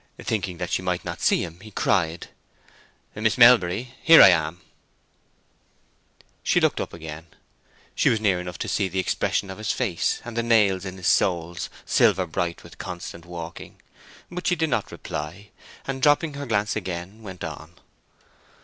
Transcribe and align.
Thinking 0.19 0.57
that 0.57 0.71
she 0.71 0.81
might 0.81 1.05
not 1.05 1.21
see 1.21 1.43
him, 1.43 1.59
he 1.59 1.69
cried, 1.69 2.29
"Miss 3.13 3.37
Melbury, 3.37 3.93
here 4.01 4.19
I 4.19 4.29
am." 4.29 4.61
She 6.41 6.59
looked 6.59 6.81
up 6.81 6.91
again. 6.91 7.27
She 7.93 8.09
was 8.09 8.19
near 8.19 8.39
enough 8.41 8.57
to 8.57 8.67
see 8.67 8.87
the 8.87 8.97
expression 8.97 9.51
of 9.51 9.59
his 9.59 9.71
face, 9.71 10.19
and 10.25 10.35
the 10.35 10.41
nails 10.41 10.85
in 10.85 10.97
his 10.97 11.05
soles, 11.05 11.69
silver 11.85 12.25
bright 12.25 12.63
with 12.63 12.79
constant 12.79 13.27
walking. 13.27 13.79
But 14.31 14.47
she 14.47 14.55
did 14.55 14.71
not 14.71 14.91
reply; 14.91 15.49
and 15.85 16.01
dropping 16.01 16.33
her 16.33 16.47
glance 16.47 16.75
again, 16.75 17.21
went 17.21 17.43
on. 17.43 17.75